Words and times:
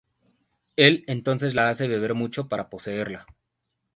Él 0.77 1.03
entonces 1.05 1.53
la 1.53 1.69
hace 1.69 1.87
beber 1.87 2.15
mucho 2.15 2.49
para 2.49 2.71
poseerla. 2.71 3.27